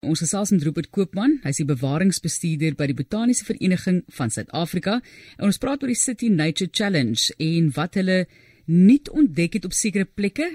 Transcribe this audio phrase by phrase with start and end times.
[0.00, 4.94] Ons gesels met Rupert Koopman, hy's die bewaringsbestuurder by die Botaniese Vereniging van Suid-Afrika.
[5.36, 8.22] En ons praat oor die City Nature Challenge en wat hulle
[8.64, 10.46] nuut ontdek het op sekere plekke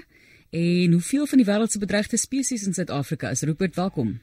[0.50, 3.44] en hoeveel van die wêreld se bedreigde spesies in Suid-Afrika is.
[3.46, 4.16] Rupert, welkom.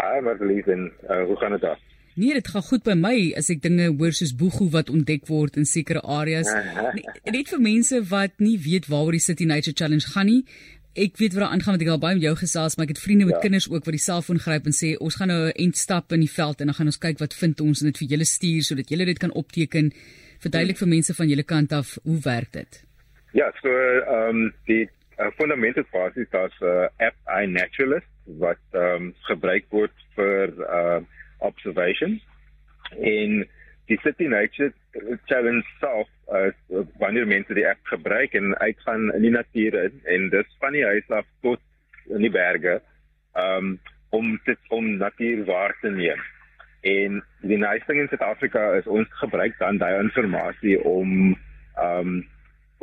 [0.00, 1.78] Hi, Marlies en uh, hoe gaan dit daar?
[2.18, 5.62] Nee, dit gaan goed by my as ek dinge hoor soos boegoe wat ontdek word
[5.62, 6.50] in sekere areas.
[7.38, 10.42] Net vir mense wat nie weet waaroor die City Nature Challenge gaan nie,
[10.94, 13.02] ek weet wat daar aangaan want ek al baie met jou gesels, maar ek het
[13.02, 13.42] vriende met ja.
[13.44, 16.20] kinders ook wat die selfoon gryp en sê ons gaan nou 'n end stap in
[16.20, 18.62] die veld en dan gaan ons kyk wat vind ons en dit vir julle stuur
[18.62, 19.92] sodat julle dit kan opteken.
[20.42, 22.84] Verduidelik vir mense van julle kant af hoe werk dit?
[23.32, 24.88] Ja, so ehm um, die
[25.18, 31.00] uh, fundamentele basis daar's 'n uh, app iNaturalist wat ehm um, gebruik word vir uh
[31.38, 32.20] observation
[33.00, 33.48] en
[33.86, 34.72] die City Nature
[35.24, 40.00] Challenge self as uh, wanneer mense die app gebruik en uitgaan in die natuur in,
[40.04, 41.60] en dis van die huis af tot
[42.10, 42.80] in die berge
[43.38, 43.78] um,
[44.10, 46.20] om dit om natuur waar te neem.
[46.82, 51.36] En die nice thing in Suid-Afrika is ons gebruik dan daai inligting om
[51.78, 52.22] um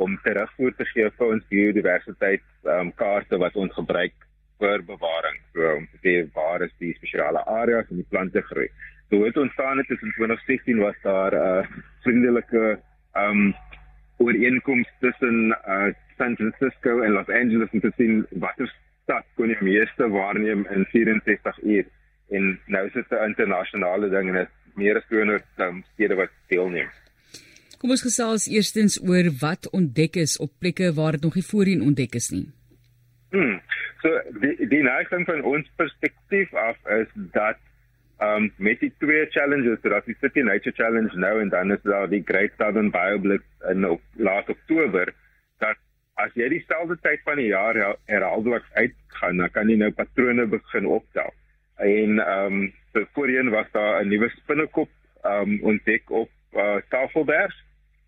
[0.00, 4.14] om terugvoer te gee vir ons biodiversiteit um kaarte wat ons gebruik
[4.60, 5.36] vir bewaring.
[5.52, 8.70] So om te sê waar is die spesiale areas en die plante groei.
[9.10, 11.66] So het ontstaan het in 2016 was daar 'n uh,
[12.02, 12.80] vriendelike
[13.28, 13.54] um
[14.20, 18.68] ooreenkoms tussen uh, San Francisco en Los Angeles om te sien watter
[19.02, 21.86] stad kon die meeste waarneem in 64 uur.
[22.30, 26.30] En nou is dit 'n internasionale ding en dit meer as 200 um, stede wat
[26.48, 26.88] deelneem.
[27.78, 31.82] Kom ons gesels eerstens oor wat ontdek is op plekke waar dit nog nie voorheen
[31.82, 32.48] ontdek is nie.
[33.30, 33.60] Hmm.
[34.02, 34.08] So
[34.40, 37.58] die die neiging van ons perspektief af is dat
[38.20, 42.08] um met die twee challenges dat die City Nature Challenge nou en dan is daar
[42.08, 45.12] die Great Southern BioBlitz in op laat Oktober
[45.58, 45.78] dat
[46.20, 47.78] as jy dieselfde tyd van die jaar
[48.10, 51.32] herhaaldelik uitgaan dan kan jy nou patrone begin optel.
[51.80, 52.60] En um
[53.14, 54.90] voorheen was daar 'n nuwe spinnekop
[55.24, 57.54] um ontdek op uh, Tafelberg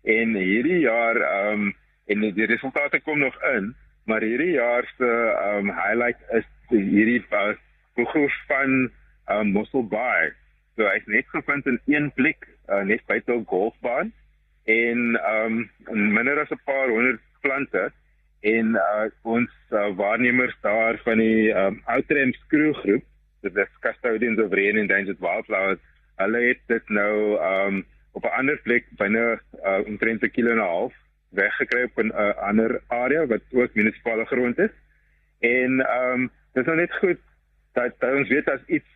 [0.03, 1.17] en hierdie jaar
[1.51, 1.73] um
[2.05, 3.75] en die resultate kom nog in,
[4.05, 5.09] maar hierdie jaar se
[5.57, 7.55] um highlight is hierdie uh,
[7.95, 8.91] groep van
[9.27, 10.31] um, Mossel Bay.
[10.75, 14.13] So hy's net gevind in een plek, uh, net by 'n golfbaan
[14.65, 15.69] en um
[16.13, 17.91] minder as 'n paar honderd plante
[18.41, 23.03] en uh, ons uh, waarnemers daar van die um, Outrem Screw groep,
[23.41, 25.79] dit is Custodians of Rain and Endangered Wildflowers.
[26.15, 30.57] Hulle het dit nou um op 'n ander plek binne uh, omtrent 'n kilo en
[30.57, 30.93] 'n half
[31.29, 34.75] weggekry op 'n uh, ander area wat ook munisipale grond is.
[35.39, 37.19] En um dit is nou net goed
[37.73, 38.89] dat, dat ons weet as iets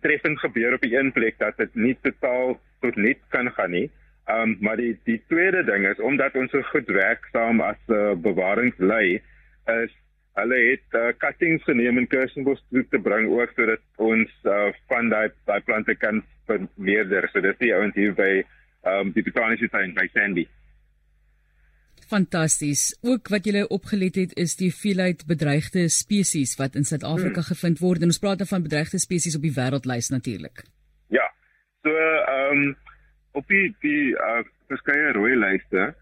[0.00, 3.88] treffend gebeur op die een plek dat dit nie totaal tot net kan gaan nie.
[4.24, 7.78] Ehm um, maar die die tweede ding is omdat ons so goed werk saam as
[7.88, 9.20] 'n uh, bewaringslei
[9.66, 9.92] is
[10.34, 15.08] hulle het uh, cuttings geneem in Kersenbos toe te bring ook sodat ons uh, van
[15.08, 17.28] daai daai plante kan vermeerder.
[17.32, 18.32] So dis die ouens hier by
[18.82, 20.46] ehm um, die botaniese tuin by Sandy.
[22.08, 22.98] Fantasties.
[23.02, 27.50] Ook wat julle opgelet het is die veelheid bedreigde spesies wat in Suid-Afrika hmm.
[27.52, 30.64] gevind word en ons praat dan van bedreigde spesies op die wêreldlys natuurlik.
[31.08, 31.26] Ja.
[31.82, 32.76] So ehm um,
[33.32, 35.94] op die die uh, verskeie rooi lyste,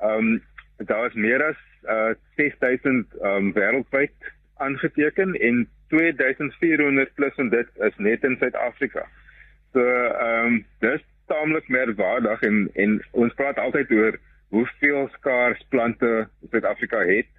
[0.00, 0.42] ehm um,
[0.88, 7.68] daar is meer as uh, 6000 ehm um, wêreldwyd aangeteken en 2400 plus en dit
[7.90, 9.06] is net in Suid-Afrika.
[9.72, 14.18] So ehm um, dis taamlik merkwaardig en en ons praat altyd oor
[14.48, 17.30] hoeveel skaars plante Suid-Afrika het.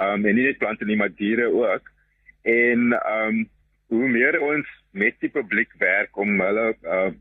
[0.00, 1.90] Um en nie net plante nie, maar diere ook.
[2.42, 3.44] En um
[3.92, 7.12] hoe meer ons met die publiek werk om hulle uh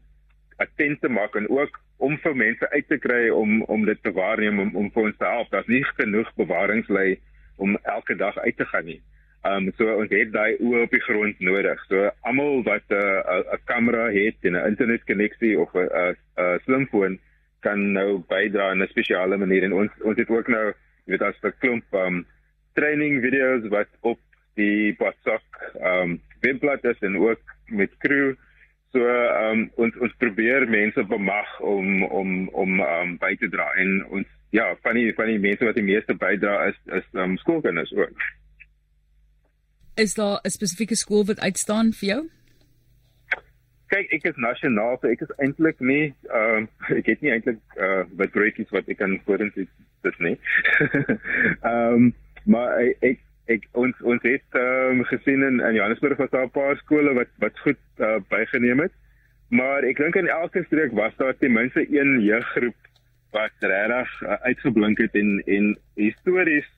[0.61, 4.11] attent te maak en ook om vir mense uit te kry om om dit te
[4.13, 5.49] waarneem om om vir ons te help.
[5.51, 7.17] Daar's nie genoeg bewaringslei
[7.57, 9.01] om elke dag uit te gaan nie.
[9.43, 11.85] Um so ons het daai oë op die grond nodig.
[11.89, 15.89] So almal wat 'n uh, 'n kamera het en 'n internetkonneksie of 'n
[16.37, 17.19] 'n slimfoon
[17.63, 19.63] kan nou bydra in 'n spesiale manier.
[19.63, 20.65] En ons ons het ook nou
[21.05, 22.25] jy weet as 'n klomp um
[22.73, 24.19] training video's wat op
[24.55, 25.45] die Botsok
[25.81, 28.35] um webblad is en ook met crew.
[28.91, 28.99] So
[29.49, 33.71] um ons ons probeer mense bemag om om om um by te dra.
[33.73, 37.37] En ons ja van die van die mense wat die meeste bydra is is um
[37.37, 38.17] skoolkinders ook.
[39.95, 42.29] Is daar 'n spesifieke skool wat uitstaan vir jou?
[43.93, 47.61] Kyk ek is nasionaal so ek is eintlik nie ehm uh, ek het nie eintlik
[47.77, 49.67] uh wat breekies wat ek kan vorentoe
[50.03, 50.35] dit nie.
[51.69, 52.09] Ehm um,
[52.43, 52.75] maar
[53.09, 53.21] ek
[53.53, 57.13] ek ons ons het ehm um, gesien in, in Johannesburg was daar 'n paar skole
[57.19, 58.95] wat wat goed uh, bygeneem het.
[59.49, 62.79] Maar ek dink in elke streek was daar ten minste een jeuggroep
[63.31, 66.69] wat regtig uh, uitgeblink het en en histories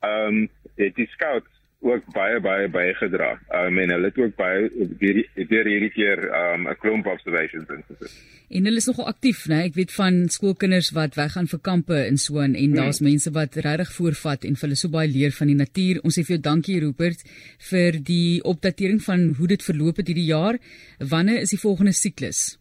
[0.00, 3.32] ehm um, het die scouts ook baie baie bygedra.
[3.62, 4.68] Um en hulle het ook baie
[5.00, 8.06] deur hierdie keer um 'n klomp observations en so.
[8.50, 9.64] En hulle is nogal aktief, né?
[9.64, 13.08] Ek weet van skoolkinders wat weggaan vir kampe in so 'n en daar's hmm.
[13.08, 16.00] mense wat regtig voorvat en hulle so baie leer van die natuur.
[16.04, 17.22] Ons sê vir jou dankie Rupert
[17.70, 20.58] vir die opdatering van hoe dit verloop het hierdie jaar.
[20.98, 22.58] Wanneer is die volgende siklus?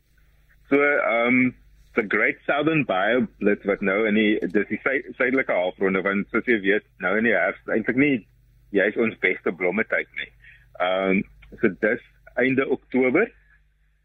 [0.70, 0.78] So
[1.26, 1.54] um
[1.96, 4.80] the Great Southern Bioblitz wat nou in die dis die
[5.18, 8.28] suidelike halfronde want soos jy weet nou in die herfs eintlik nie
[8.72, 10.32] jy is ons beste blommetyd nie.
[10.80, 11.24] Ehm um,
[11.60, 12.04] so dis
[12.40, 13.28] einde Oktober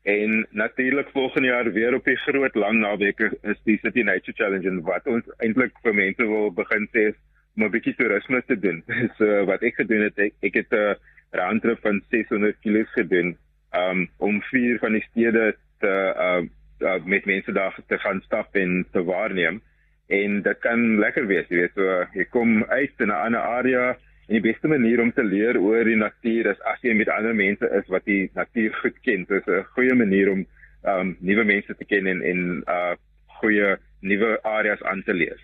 [0.02, 4.68] en natuurlik volgende jaar weer op die groot lang naweke is die City Nature Challenge
[4.68, 7.18] en wat ons eintlik vir mense wil begin sê is
[7.56, 8.82] om 'n bietjie toerisme te doen.
[9.18, 10.96] so wat ek gedoen het ek, ek het 'n
[11.30, 13.36] roundtrip van 600 km gedoen
[13.74, 16.42] um, om vier van die stede te uh,
[16.80, 19.62] uh, met mense daar te gaan stap en te waarneem
[20.06, 23.96] en dit kan lekker wees jy weet so jy kom uit in 'n ander area
[24.26, 27.34] En die beste manier om te leer oor die natuur is as jy met ander
[27.34, 29.26] mense is wat die natuur goed ken.
[29.28, 30.46] Dit is 'n goeie manier om
[30.84, 32.94] um nuwe mense te ken en en uh
[33.40, 35.43] goeie nuwe areas aan te lees.